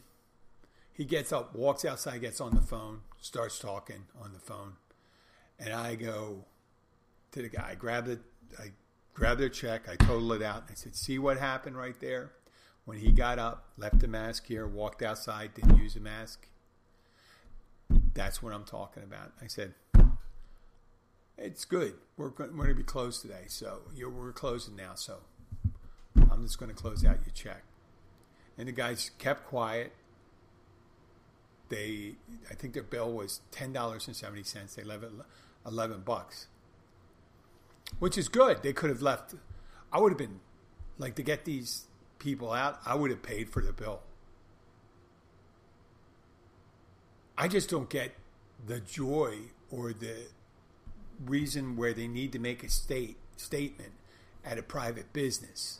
[0.99, 4.73] He gets up, walks outside, gets on the phone, starts talking on the phone,
[5.57, 6.43] and I go,
[7.31, 7.69] to the guy.
[7.71, 8.19] I grabbed it.
[8.59, 8.71] I
[9.13, 9.87] grabbed their check.
[9.89, 10.65] I total it out.
[10.69, 12.33] I said, "See what happened right there."
[12.83, 16.47] When he got up, left the mask here, walked outside, didn't use a mask.
[18.13, 19.31] That's what I'm talking about.
[19.41, 19.75] I said,
[21.37, 21.95] "It's good.
[22.17, 24.95] We're going to be closed today, so we're closing now.
[24.95, 25.19] So
[26.29, 27.63] I'm just going to close out your check."
[28.57, 29.93] And the guys kept quiet.
[31.69, 32.15] They,
[32.49, 34.75] I think their bill was ten dollars and seventy cents.
[34.75, 35.11] They left it
[35.65, 36.47] eleven bucks
[37.97, 38.61] which is good.
[38.61, 39.33] They could have left.
[39.91, 40.41] I would have been
[40.97, 41.85] like to get these
[42.19, 42.79] people out.
[42.85, 44.01] I would have paid for the bill.
[47.37, 48.11] I just don't get
[48.65, 49.37] the joy
[49.71, 50.27] or the
[51.25, 53.93] reason where they need to make a state statement
[54.45, 55.79] at a private business.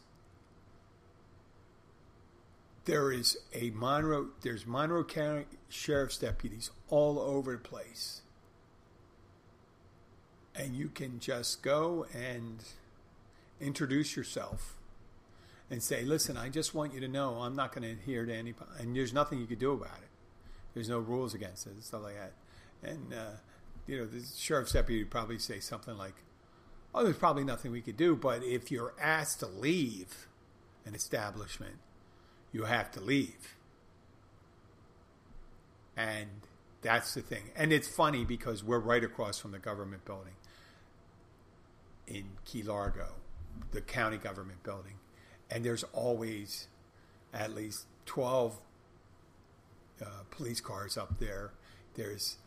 [2.86, 4.30] There is a Monroe.
[4.42, 8.22] There's Monroe County sheriff's deputies all over the place
[10.60, 12.64] and you can just go and
[13.62, 14.76] introduce yourself
[15.72, 18.34] and say, "Listen, I just want you to know I'm not going to adhere to
[18.36, 20.10] any, and there's nothing you can do about it.
[20.74, 22.34] There's no rules against it stuff like that."
[22.84, 23.38] And uh,
[23.88, 26.16] you know, the sheriff's deputy would probably say something like,
[26.94, 30.28] "Oh, there's probably nothing we could do, but if you're asked to leave
[30.86, 31.76] an establishment,
[32.52, 33.56] you have to leave.
[35.96, 36.30] And
[36.82, 37.52] that's the thing.
[37.56, 40.34] And it's funny because we're right across from the government building
[42.08, 43.10] in Key Largo,
[43.72, 44.96] the county government building.
[45.52, 46.68] And there's always
[47.34, 48.60] at least 12
[50.02, 51.52] uh, police cars up there.
[51.96, 52.38] There's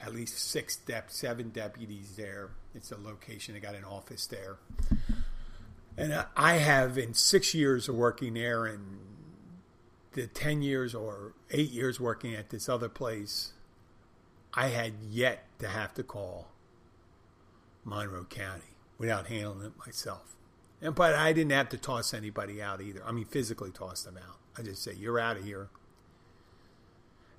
[0.00, 2.50] at least six, seven deputies there.
[2.74, 3.54] It's a location.
[3.54, 4.56] They got an office there.
[5.96, 9.00] And I have, in six years of working there and
[10.20, 13.52] the 10 years or eight years working at this other place,
[14.54, 16.48] I had yet to have to call
[17.84, 20.36] Monroe County without handling it myself.
[20.80, 23.02] And but I didn't have to toss anybody out either.
[23.04, 24.38] I mean, physically toss them out.
[24.56, 25.68] I just say, "You're out of here."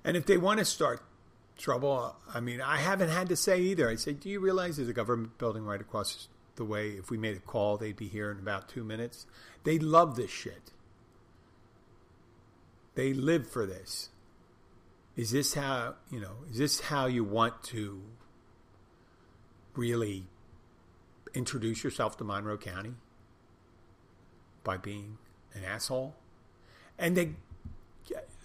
[0.04, 1.02] And if they want to start
[1.56, 3.88] trouble, I mean, I haven't had to say either.
[3.88, 6.90] I say, "Do you realize there's a government building right across the way?
[6.90, 9.26] If we made a call, they'd be here in about two minutes."
[9.64, 10.72] They love this shit.
[12.94, 14.10] They live for this.
[15.16, 16.36] Is this how you know?
[16.50, 18.02] Is this how you want to
[19.74, 20.26] really
[21.34, 22.94] introduce yourself to Monroe County?
[24.64, 25.18] by being
[25.54, 26.14] an asshole.
[26.98, 27.30] And they,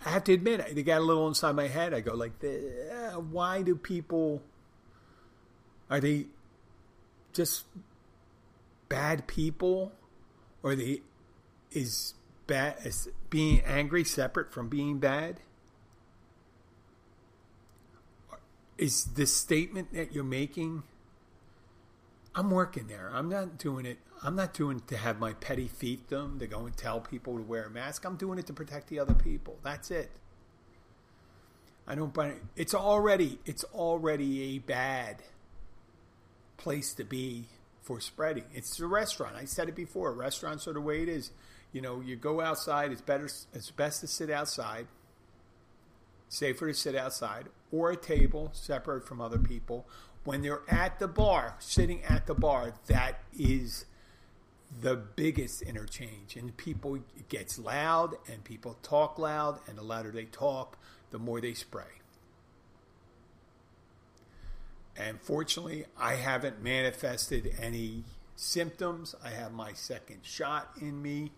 [0.05, 1.93] I have to admit, they got a little inside my head.
[1.93, 4.41] I go like, eh, why do people?
[5.89, 6.27] Are they
[7.33, 7.65] just
[8.89, 9.91] bad people,
[10.63, 11.01] or they
[11.71, 12.13] is
[12.47, 15.39] bad is being angry separate from being bad?
[18.77, 20.83] Is this statement that you're making?
[22.33, 23.09] I'm working there.
[23.13, 26.65] I'm not doing it I'm not doing it to have my petty fiefdom to go
[26.65, 28.05] and tell people to wear a mask.
[28.05, 29.59] I'm doing it to protect the other people.
[29.63, 30.09] That's it.
[31.87, 32.41] I don't buy it.
[32.55, 35.21] It's already it's already a bad
[36.57, 37.45] place to be
[37.83, 38.45] for spreading.
[38.53, 39.35] It's a restaurant.
[39.35, 40.11] I said it before.
[40.13, 41.29] Restaurants are the way it is.
[41.75, 42.93] You know, you go outside.
[42.93, 43.25] It's better.
[43.25, 44.87] It's best to sit outside.
[46.29, 49.85] Safer to sit outside or a table separate from other people.
[50.23, 53.83] When they're at the bar, sitting at the bar, that is
[54.79, 56.37] the biggest interchange.
[56.37, 60.77] And people, it gets loud and people talk loud, and the louder they talk,
[61.11, 61.83] the more they spray.
[64.95, 68.05] And fortunately, I haven't manifested any
[68.37, 69.13] symptoms.
[69.21, 71.33] I have my second shot in me.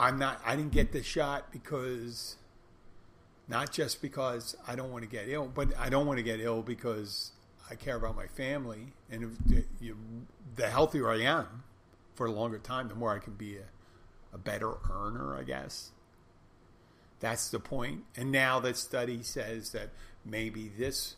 [0.00, 2.36] I'm not, I didn't get the shot because,
[3.48, 6.40] not just because I don't want to get ill, but I don't want to get
[6.40, 7.32] ill because
[7.70, 9.36] I care about my family, and
[9.78, 9.96] you,
[10.56, 11.64] the healthier I am
[12.14, 15.90] for a longer time, the more I can be a, a better earner, I guess.
[17.20, 18.04] That's the point.
[18.16, 19.90] And now that study says that
[20.24, 21.16] maybe this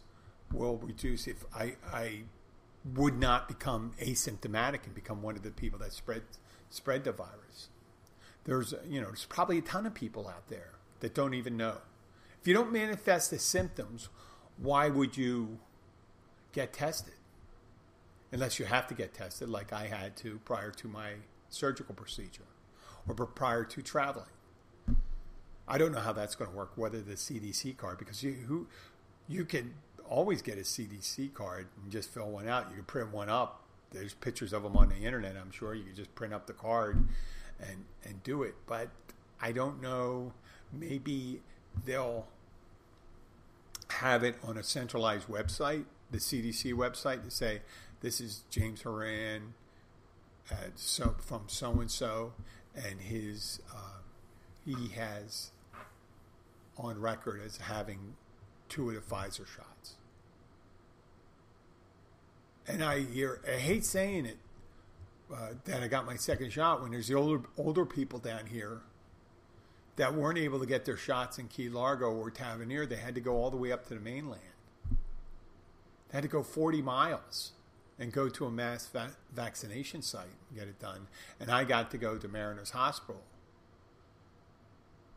[0.52, 2.22] will reduce if I, I
[2.94, 6.22] would not become asymptomatic and become one of the people that spread
[6.68, 7.68] spread the virus.
[8.44, 11.78] There's you know there's probably a ton of people out there that don't even know.
[12.40, 14.08] If you don't manifest the symptoms,
[14.56, 15.58] why would you
[16.52, 17.14] get tested
[18.32, 21.12] unless you have to get tested, like I had to prior to my
[21.50, 22.42] surgical procedure
[23.06, 24.26] or prior to traveling.
[25.68, 28.66] I don't know how that's going to work, whether the CDC card, because you who
[29.28, 29.74] you can
[30.08, 32.68] always get a CDC card and just fill one out.
[32.70, 33.62] You can print one up.
[33.90, 35.36] There's pictures of them on the internet.
[35.36, 37.08] I'm sure you can just print up the card
[37.60, 38.54] and and do it.
[38.66, 38.88] But
[39.40, 40.32] I don't know.
[40.72, 41.40] Maybe
[41.84, 42.26] they'll
[43.88, 47.62] have it on a centralized website the CDC website to say
[48.00, 49.54] this is James Horan
[50.50, 52.34] at so, from so and so,
[52.76, 54.02] and his uh,
[54.64, 55.50] he has
[56.76, 58.14] on record as having
[58.68, 59.96] two of the Pfizer shots.
[62.68, 64.38] And I hear I hate saying it
[65.32, 68.80] uh, that I got my second shot when there's the older older people down here
[69.96, 72.86] that weren't able to get their shots in Key Largo or Tavernier.
[72.86, 74.40] They had to go all the way up to the mainland
[76.08, 77.52] They had to go 40 miles
[77.98, 81.08] and go to a mass va- vaccination site and get it done.
[81.38, 83.22] And I got to go to Mariners Hospital.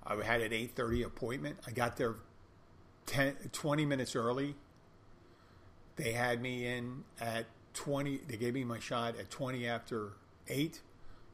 [0.05, 1.57] I had an 8:30 appointment.
[1.65, 2.15] I got there
[3.07, 4.55] 10, 20 minutes early.
[5.95, 7.45] They had me in at
[7.75, 8.21] 20.
[8.27, 10.13] They gave me my shot at 20 after
[10.47, 10.81] 8,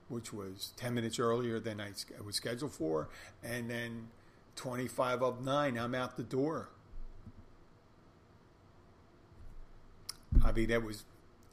[0.09, 1.91] which was 10 minutes earlier than I
[2.25, 3.09] was scheduled for.
[3.43, 4.09] And then
[4.57, 6.69] 25 of 9, I'm out the door.
[10.43, 11.03] I mean, that was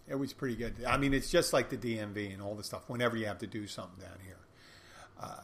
[0.08, 0.74] it was pretty good.
[0.86, 2.88] I mean, it's just like the DMV and all the stuff.
[2.88, 4.38] Whenever you have to do something down here,
[5.20, 5.42] uh,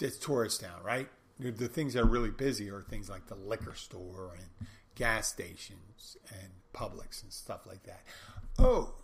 [0.00, 1.08] it's tourist town, right?
[1.38, 6.16] The things that are really busy are things like the liquor store and gas stations
[6.30, 8.02] and Publix and stuff like that.
[8.58, 8.94] Oh,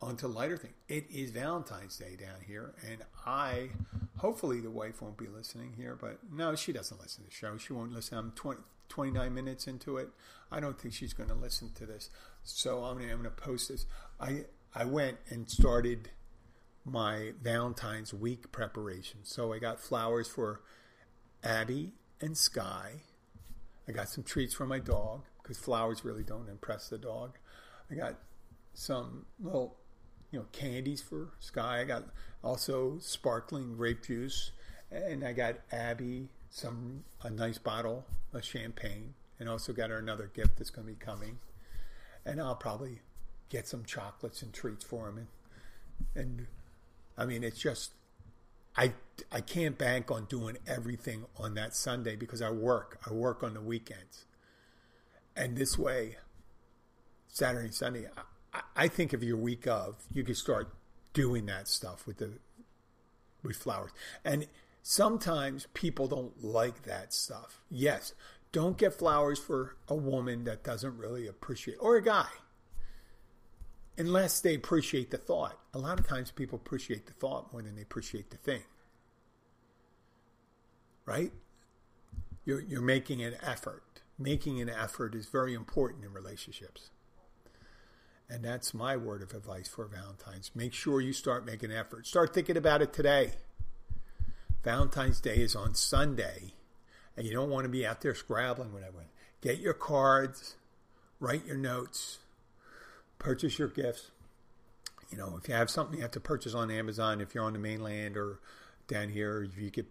[0.00, 0.74] on to lighter thing.
[0.88, 3.70] It is Valentine's Day down here, and I
[4.18, 7.56] hopefully the wife won't be listening here, but no, she doesn't listen to the show.
[7.56, 8.18] She won't listen.
[8.18, 10.08] I'm 20, 29 minutes into it.
[10.50, 12.10] I don't think she's going to listen to this.
[12.42, 13.86] So I'm going to post this.
[14.20, 16.10] I I went and started
[16.84, 19.20] my Valentine's week preparation.
[19.24, 20.62] So I got flowers for
[21.42, 23.02] Abby and Sky.
[23.88, 27.38] I got some treats for my dog because flowers really don't impress the dog.
[27.90, 28.16] I got
[28.74, 29.76] some little,
[30.30, 31.80] you know, candies for Sky.
[31.80, 32.04] I got
[32.44, 34.52] also sparkling grape juice,
[34.92, 40.30] and I got Abby some a nice bottle of champagne, and also got her another
[40.34, 41.38] gift that's going to be coming.
[42.26, 43.00] And I'll probably
[43.48, 45.28] get some chocolates and treats for him, and
[46.14, 46.46] and
[47.16, 47.92] I mean it's just
[48.78, 48.92] I
[49.32, 53.00] I can't bank on doing everything on that Sunday because I work.
[53.04, 54.24] I work on the weekends,
[55.36, 56.16] and this way,
[57.26, 58.06] Saturday Sunday.
[58.54, 60.72] I, I think if your week of, you can start
[61.12, 62.38] doing that stuff with the
[63.42, 63.90] with flowers.
[64.24, 64.46] And
[64.82, 67.60] sometimes people don't like that stuff.
[67.70, 68.14] Yes,
[68.52, 72.28] don't get flowers for a woman that doesn't really appreciate or a guy.
[73.98, 75.58] Unless they appreciate the thought.
[75.74, 78.62] A lot of times people appreciate the thought more than they appreciate the thing.
[81.04, 81.32] Right?
[82.44, 83.82] You're, you're making an effort.
[84.16, 86.90] Making an effort is very important in relationships.
[88.30, 90.52] And that's my word of advice for Valentine's.
[90.54, 92.06] Make sure you start making an effort.
[92.06, 93.32] Start thinking about it today.
[94.62, 96.52] Valentine's Day is on Sunday,
[97.16, 99.06] and you don't want to be out there scrabbling whatever.
[99.40, 100.56] Get your cards,
[101.20, 102.18] write your notes,
[103.18, 104.10] purchase your gifts.
[105.10, 107.54] You know, if you have something you have to purchase on Amazon, if you're on
[107.54, 108.40] the mainland or
[108.86, 109.86] down here, you could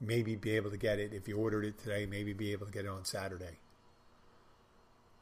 [0.00, 1.12] maybe be able to get it.
[1.12, 3.58] If you ordered it today, maybe be able to get it on Saturday.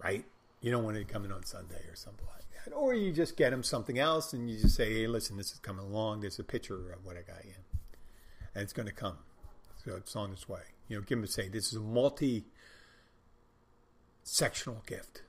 [0.02, 0.24] Right?
[0.60, 2.74] You don't want it coming on Sunday or something like that.
[2.74, 5.58] Or you just get them something else and you just say, hey, listen, this is
[5.58, 6.20] coming along.
[6.20, 7.54] There's a picture of what I got you.
[8.54, 9.18] And it's going to come.
[9.84, 10.60] So it's on its way.
[10.88, 12.44] You know, give them a say, this is a multi
[14.22, 15.22] sectional gift.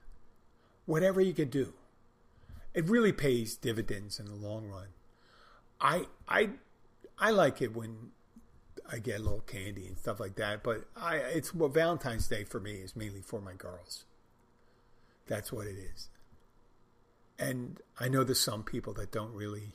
[0.85, 1.73] Whatever you can do.
[2.73, 4.87] It really pays dividends in the long run.
[5.79, 6.51] I I
[7.19, 8.11] I like it when
[8.89, 12.43] I get a little candy and stuff like that, but I it's well Valentine's Day
[12.43, 14.05] for me is mainly for my girls.
[15.27, 16.09] That's what it is.
[17.39, 19.73] And I know there's some people that don't really.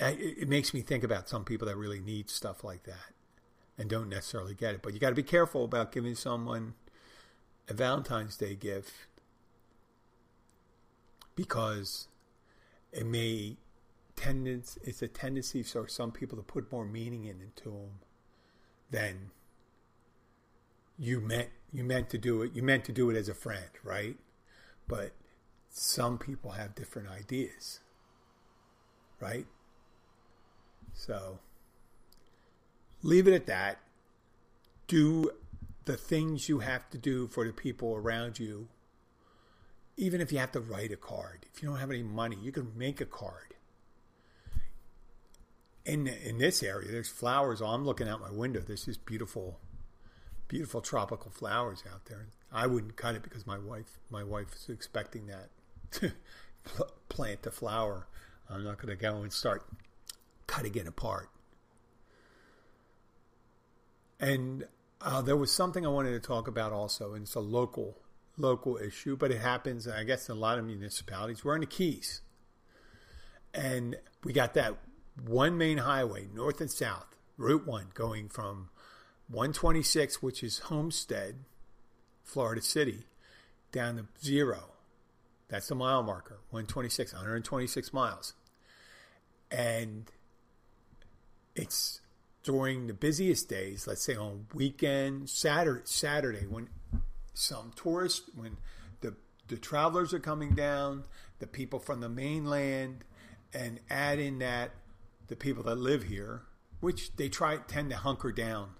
[0.00, 3.12] It makes me think about some people that really need stuff like that
[3.76, 4.82] and don't necessarily get it.
[4.82, 6.74] But you got to be careful about giving someone
[7.68, 8.92] a Valentine's Day gift
[11.38, 12.08] because
[12.92, 13.56] it may
[14.16, 18.00] tendency it's a tendency for some people to put more meaning in into them
[18.90, 19.30] than
[20.98, 23.70] you meant you meant to do it you meant to do it as a friend
[23.84, 24.16] right?
[24.88, 25.12] But
[25.70, 27.78] some people have different ideas
[29.20, 29.46] right?
[30.92, 31.38] So
[33.04, 33.78] leave it at that.
[34.88, 35.30] Do
[35.84, 38.66] the things you have to do for the people around you
[39.98, 42.50] even if you have to write a card if you don't have any money you
[42.50, 43.54] can make a card
[45.84, 49.60] in in this area there's flowers i'm looking out my window there's this beautiful
[50.48, 52.26] beautiful tropical flowers out there.
[52.50, 55.50] I wouldn't cut it because my wife my wife is expecting that
[55.92, 56.12] to
[57.08, 58.08] plant the flower.
[58.50, 59.66] I'm not going to go and start
[60.46, 61.28] cutting it apart.
[64.18, 64.66] And
[65.02, 67.98] uh, there was something I wanted to talk about also, and it's a local
[68.38, 71.44] local issue, but it happens, I guess, in a lot of municipalities.
[71.44, 72.22] We're in the Keys,
[73.52, 74.76] and we got that
[75.26, 78.70] one main highway, north and south, Route One, going from
[79.28, 81.44] 126, which is Homestead,
[82.22, 83.04] Florida City,
[83.72, 84.70] down to zero.
[85.48, 86.40] That's the mile marker.
[86.50, 88.34] 126, 126 miles.
[89.50, 90.10] And
[91.54, 92.00] it's
[92.42, 96.68] during the busiest days, let's say on weekend, Saturday, Saturday when
[97.34, 98.56] some tourists, when
[99.00, 99.14] the,
[99.48, 101.04] the travelers are coming down,
[101.38, 103.04] the people from the mainland,
[103.54, 104.72] and add in that
[105.28, 106.42] the people that live here,
[106.80, 108.70] which they try tend to hunker down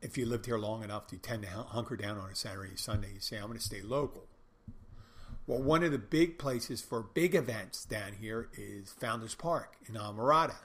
[0.00, 3.12] if you lived here long enough, you tend to hunker down on a Saturday, Sunday.
[3.14, 4.26] You say, I'm going to stay local.
[5.46, 9.94] Well, one of the big places for big events down here is Founders Park in
[9.94, 10.56] Islamorada.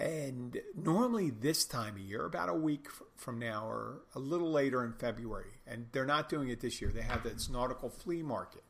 [0.00, 4.82] And normally this time of year, about a week from now or a little later
[4.82, 8.62] in February, and they're not doing it this year, they have this nautical flea market.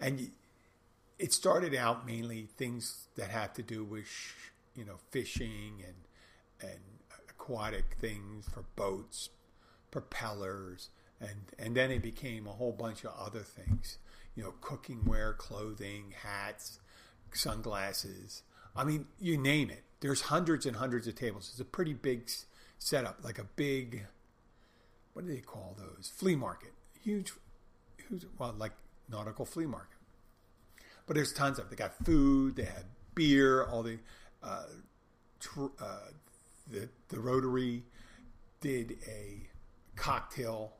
[0.00, 0.30] And
[1.18, 4.06] it started out mainly things that have to do with,
[4.74, 6.80] you know, fishing and, and
[7.28, 9.28] aquatic things for boats,
[9.90, 10.88] propellers,
[11.20, 13.98] and and then it became a whole bunch of other things.
[14.34, 15.04] You know, cooking
[15.36, 16.80] clothing, hats,
[17.34, 18.42] sunglasses,
[18.74, 19.84] I mean, you name it.
[20.00, 21.48] There's hundreds and hundreds of tables.
[21.50, 22.30] It's a pretty big
[22.78, 24.06] setup, like a big,
[25.12, 26.12] what do they call those?
[26.16, 26.72] Flea market.
[27.02, 27.32] Huge,
[28.08, 28.72] huge, well, like
[29.10, 29.98] nautical flea market.
[31.06, 31.70] But there's tons of.
[31.70, 32.56] They got food.
[32.56, 32.84] They had
[33.14, 33.64] beer.
[33.64, 33.98] All the,
[34.42, 34.64] uh,
[35.40, 36.10] tr- uh,
[36.70, 37.82] the the Rotary
[38.60, 39.48] did a
[39.96, 40.72] cocktail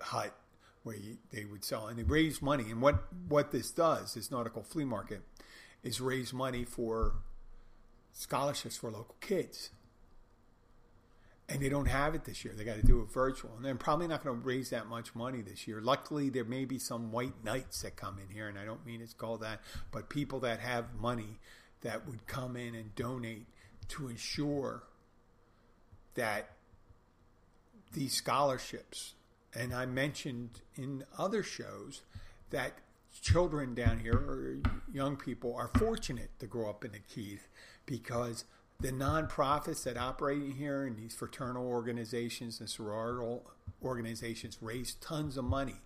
[0.00, 0.34] hut
[0.82, 2.70] where you, they would sell and they raise money.
[2.70, 5.22] And what what this does, this nautical flea market,
[5.82, 7.16] is raise money for
[8.12, 9.70] scholarships for local kids.
[11.48, 12.54] And they don't have it this year.
[12.56, 13.50] They got to do it virtual.
[13.56, 15.80] And they're probably not going to raise that much money this year.
[15.80, 19.00] Luckily, there may be some white knights that come in here, and I don't mean
[19.00, 21.40] it's called that, but people that have money
[21.80, 23.46] that would come in and donate
[23.88, 24.84] to ensure
[26.14, 26.50] that
[27.92, 29.14] these scholarships,
[29.52, 32.02] and I mentioned in other shows
[32.50, 32.74] that
[33.12, 34.58] children down here or
[34.92, 37.40] young people are fortunate to grow up in the Keys
[37.86, 38.44] because
[38.78, 43.42] the nonprofits that operate here and these fraternal organizations and sororital
[43.82, 45.76] organizations raise tons of money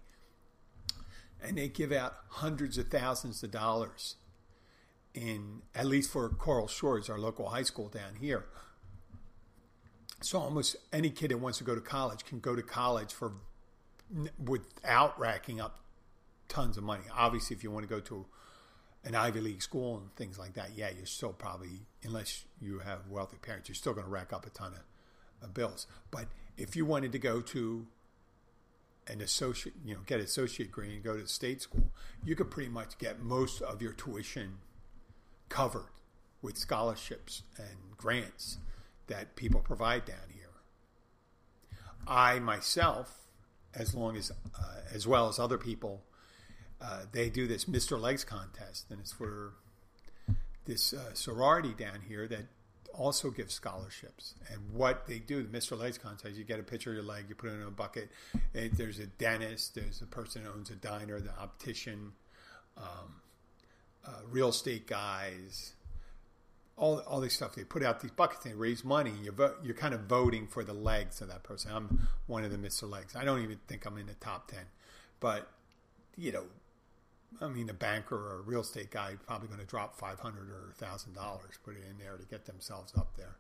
[1.43, 4.17] and they give out hundreds of thousands of dollars
[5.13, 8.47] in at least for Coral Shores, our local high school down here.
[10.21, 13.35] So almost any kid that wants to go to college can go to college for
[14.43, 15.84] without racking up
[16.55, 17.03] tons of money.
[17.13, 18.25] Obviously, if you want to go to
[19.05, 23.01] an Ivy League school and things like that, yeah, you're still probably, unless you have
[23.11, 25.89] wealthy parents, you're still going to rack up a ton of, of bills.
[26.13, 26.27] But
[26.57, 27.87] if you wanted to go to
[29.09, 31.91] an associate, you know, get an associate degree and go to state school,
[32.25, 34.59] you could pretty much get most of your tuition
[35.49, 35.91] covered
[36.41, 38.59] with scholarships and grants
[39.09, 40.45] that people provide down here.
[42.07, 43.27] I myself,
[43.75, 46.05] as long as, uh, as well as other people,
[46.85, 47.99] uh, they do this Mr.
[47.99, 49.55] Legs contest, and it's for
[50.67, 52.47] this uh, sorority down here that
[52.93, 54.35] also gives scholarships.
[54.51, 55.79] And what they do, the Mr.
[55.79, 58.11] Legs contest, you get a picture of your leg, you put it in a bucket.
[58.53, 62.13] there's a dentist, there's a person who owns a diner, the optician,
[62.77, 63.21] um,
[64.07, 65.75] uh, real estate guys,
[66.77, 67.55] all all this stuff.
[67.55, 69.13] They put out these buckets, they raise money.
[69.23, 71.71] You're vo- you're kind of voting for the legs of that person.
[71.73, 72.91] I'm one of the Mr.
[72.91, 73.17] Legs.
[73.17, 74.65] I don't even think I'm in the top ten,
[75.21, 75.51] but
[76.17, 76.45] you know,
[77.41, 80.49] I mean, a banker or a real estate guy probably going to drop five hundred
[80.51, 83.37] or thousand dollars, put it in there to get themselves up there.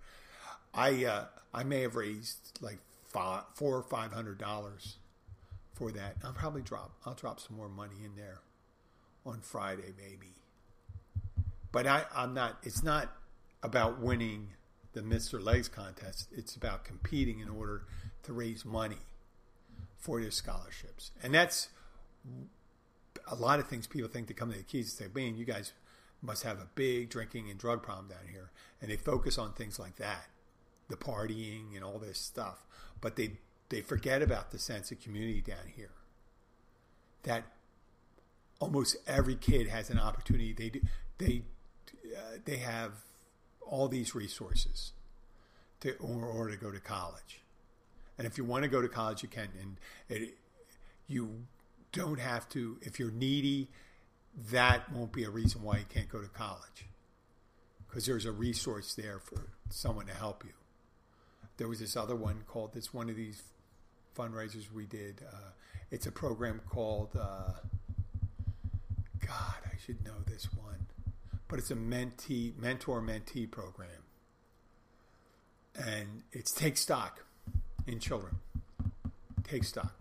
[0.75, 4.97] I uh, I may have raised like five, four or five hundred dollars
[5.75, 6.17] for that.
[6.25, 6.93] I'll probably drop.
[7.07, 8.41] I'll drop some more money in there
[9.25, 10.35] on Friday, maybe.
[11.73, 12.59] But I, I'm not.
[12.63, 13.13] It's not
[13.63, 14.49] about winning
[14.93, 15.43] the Mr.
[15.43, 16.29] Legs contest.
[16.33, 17.83] It's about competing in order
[18.25, 18.99] to raise money
[19.99, 21.11] for your scholarships.
[21.23, 21.69] And that's
[23.29, 25.45] a lot of things people think to come to the Keys and say, man, you
[25.45, 25.73] guys
[26.23, 28.51] must have a big drinking and drug problem down here.
[28.81, 30.27] And they focus on things like that,
[30.89, 32.65] the partying and all this stuff.
[33.01, 33.33] But they,
[33.69, 35.91] they forget about the sense of community down here.
[37.23, 37.45] That
[38.61, 40.53] almost every kid has an opportunity.
[40.53, 40.81] They do,
[41.19, 41.43] they,
[42.17, 42.93] uh, they have
[43.61, 44.93] all these resources
[45.81, 47.41] to, or, or to go to college.
[48.17, 49.49] And if you want to go to college, you can.
[49.61, 49.77] And
[50.09, 50.37] it,
[51.09, 51.45] you
[51.95, 53.69] don't have to, if you're needy,
[54.51, 56.87] that won't be a reason why you can't go to college.
[57.89, 60.53] Because there's a resource there for someone to help you.
[61.57, 63.43] There was this other one called, this one of these
[64.19, 65.23] fundraisers we did.
[65.27, 65.51] Uh,
[65.91, 67.53] it's a program called, uh,
[69.21, 70.65] God, I should know this one
[71.55, 73.89] but it's a mentee, mentor mentee program.
[75.77, 77.25] And it's take stock
[77.87, 78.37] in children.
[79.45, 79.95] Take stock.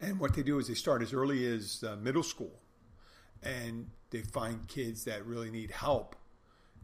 [0.00, 2.52] And what they do is they start as early as uh, middle school
[3.42, 6.16] and they find kids that really need help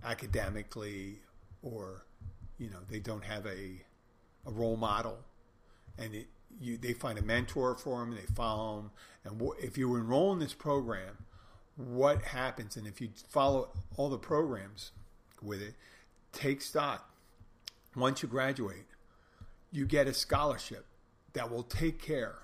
[0.05, 1.21] academically
[1.63, 2.07] or,
[2.59, 3.83] you know, they don't have a,
[4.47, 5.19] a role model.
[5.97, 6.27] And it,
[6.61, 8.91] you, they find a mentor for them and they follow them.
[9.25, 11.25] And if you enroll in this program,
[11.77, 12.77] what happens.
[12.77, 14.93] And if you follow all the programs
[15.43, 15.75] with it,
[16.33, 17.11] take stock.
[17.97, 18.87] Once you graduate,
[19.71, 20.87] you get a scholarship
[21.33, 22.37] that will take care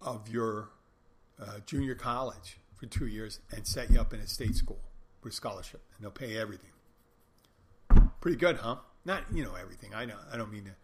[0.00, 0.70] of your
[1.40, 4.80] uh, junior college for two years and set you up in a state school
[5.22, 6.70] with scholarship, and they'll pay everything.
[8.20, 8.76] Pretty good, huh?
[9.04, 9.94] Not you know everything.
[9.94, 10.16] I know.
[10.32, 10.74] I don't mean to,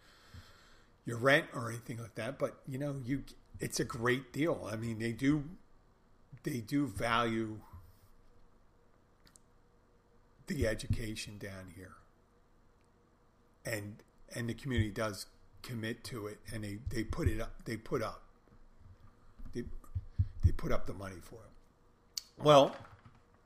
[1.05, 3.23] your rent or anything like that, but you know you.
[3.59, 4.67] It's a great deal.
[4.71, 5.43] I mean, they do
[6.43, 7.59] they do value
[10.47, 11.93] the education down here,
[13.65, 14.03] and
[14.35, 15.27] and the community does
[15.61, 17.65] commit to it, and they, they put it up.
[17.65, 18.23] They put up.
[19.53, 19.63] They
[20.43, 22.21] they put up the money for it.
[22.43, 22.75] Well,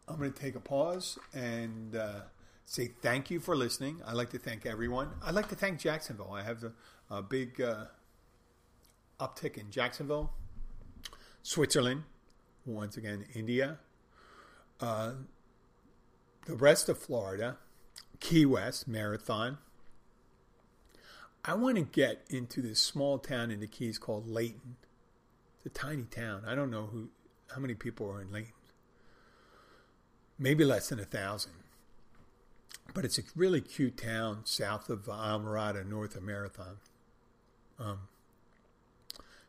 [0.08, 2.22] I'm going to take a pause and uh,
[2.66, 4.02] say thank you for listening.
[4.06, 5.10] I'd like to thank everyone.
[5.24, 6.32] I'd like to thank Jacksonville.
[6.34, 6.72] I have a,
[7.10, 7.86] a big uh,
[9.20, 10.32] uptick in Jacksonville,
[11.44, 12.04] Switzerland,
[12.66, 13.78] once again, India,
[14.80, 15.12] uh,
[16.46, 17.58] the rest of Florida,
[18.20, 19.60] Key West Marathon.
[21.44, 24.76] I want to get into this small town in the Keys called Layton.
[25.64, 26.44] It's a tiny town.
[26.48, 27.10] I don't know who,
[27.54, 28.54] how many people are in Layton.
[30.40, 31.54] Maybe less than a thousand.
[32.94, 36.78] But it's a really cute town south of Islamorada, north of Marathon.
[37.80, 38.00] Um,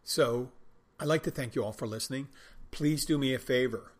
[0.04, 0.50] so
[1.00, 2.28] I'd like to thank you all for listening.
[2.70, 3.92] Please do me a favor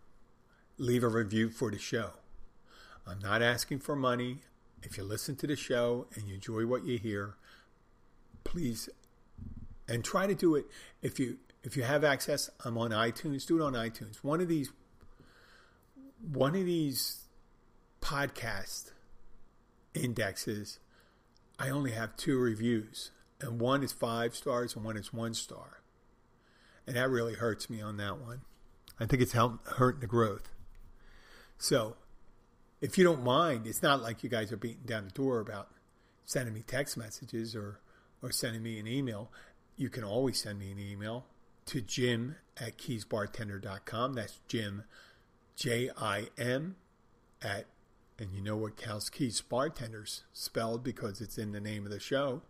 [0.78, 2.10] leave a review for the show.
[3.06, 4.38] I'm not asking for money.
[4.82, 7.36] If you listen to the show and you enjoy what you hear,
[8.44, 8.88] please
[9.88, 10.66] and try to do it
[11.02, 13.46] if you if you have access i'm on itunes.
[13.46, 14.16] Do it on itunes.
[14.16, 14.70] One of these
[16.20, 17.24] one of these
[18.00, 18.92] podcast
[19.94, 20.78] indexes
[21.58, 23.10] i only have two reviews
[23.40, 25.82] and one is five stars and one is one star.
[26.86, 28.42] And that really hurts me on that one.
[28.98, 30.50] I think it's hurting the growth.
[31.58, 31.96] So
[32.80, 35.68] if you don't mind it's not like you guys are beating down the door about
[36.24, 37.80] sending me text messages or
[38.20, 39.30] or sending me an email,
[39.76, 41.26] you can always send me an email
[41.66, 44.14] to jim at keysbartender.com.
[44.14, 44.84] That's Jim,
[45.56, 46.76] J I M,
[47.40, 47.66] at,
[48.18, 52.00] and you know what Cal's Keys Bartenders spelled because it's in the name of the
[52.00, 52.42] show,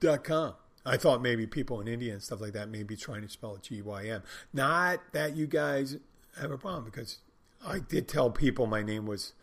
[0.00, 0.54] dot com.
[0.84, 3.56] I thought maybe people in India and stuff like that may be trying to spell
[3.56, 4.22] it G Y M.
[4.52, 5.98] Not that you guys
[6.40, 7.18] have a problem because
[7.64, 9.34] I did tell people my name was,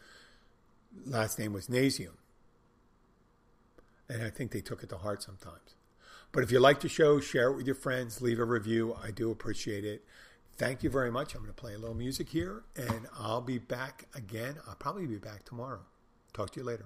[1.06, 2.16] last name was Nasium.
[4.10, 5.76] And I think they took it to heart sometimes.
[6.32, 8.96] But if you like the show, share it with your friends, leave a review.
[9.02, 10.04] I do appreciate it.
[10.58, 11.36] Thank you very much.
[11.36, 14.56] I'm going to play a little music here, and I'll be back again.
[14.68, 15.82] I'll probably be back tomorrow.
[16.34, 16.86] Talk to you later.